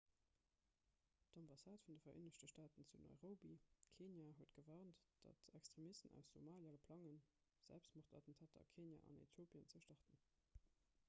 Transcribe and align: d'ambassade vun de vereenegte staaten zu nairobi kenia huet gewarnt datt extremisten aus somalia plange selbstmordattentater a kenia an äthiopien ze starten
d'ambassade 1.33 1.81
vun 1.85 1.95
de 1.97 2.03
vereenegte 2.05 2.47
staaten 2.53 2.87
zu 2.89 2.95
nairobi 3.03 3.51
kenia 3.99 4.31
huet 4.39 4.55
gewarnt 4.57 5.05
datt 5.27 5.47
extremisten 5.61 6.17
aus 6.21 6.33
somalia 6.37 6.81
plange 6.89 7.15
selbstmordattentater 7.67 8.61
a 8.65 8.69
kenia 8.75 9.05
an 9.13 9.23
äthiopien 9.29 9.71
ze 9.75 9.85
starten 9.89 10.21